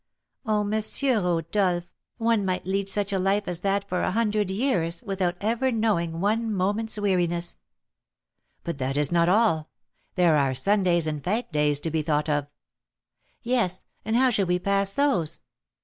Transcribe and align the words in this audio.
"Oh, 0.47 0.61
M. 0.67 0.81
Rodolph, 1.23 1.83
one 2.17 2.43
might 2.43 2.65
lead 2.65 2.89
such 2.89 3.13
a 3.13 3.19
life 3.19 3.43
as 3.47 3.59
that 3.59 3.87
for 3.87 4.01
a 4.01 4.09
hundred 4.13 4.49
years, 4.49 5.03
without 5.03 5.37
ever 5.41 5.71
knowing 5.71 6.19
one 6.19 6.51
moment's 6.51 6.97
weariness." 6.97 7.59
"But 8.63 8.79
that 8.79 8.97
is 8.97 9.11
not 9.11 9.29
all. 9.29 9.69
There 10.15 10.37
are 10.37 10.55
Sundays 10.55 11.05
and 11.05 11.21
fête 11.21 11.51
days 11.51 11.77
to 11.81 11.91
be 11.91 12.01
thought 12.01 12.29
of." 12.29 12.47
"Yes; 13.43 13.83
and 14.03 14.15
how 14.15 14.31
should 14.31 14.47
we 14.47 14.57
pass 14.57 14.89
those?" 14.89 15.41